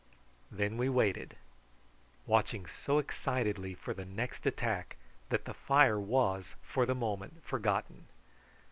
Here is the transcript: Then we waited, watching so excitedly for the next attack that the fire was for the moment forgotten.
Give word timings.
Then 0.49 0.77
we 0.77 0.89
waited, 0.89 1.35
watching 2.25 2.65
so 2.65 2.97
excitedly 2.97 3.75
for 3.75 3.93
the 3.93 4.03
next 4.03 4.47
attack 4.47 4.95
that 5.29 5.45
the 5.45 5.53
fire 5.53 5.99
was 5.99 6.55
for 6.63 6.87
the 6.87 6.95
moment 6.95 7.43
forgotten. 7.45 8.07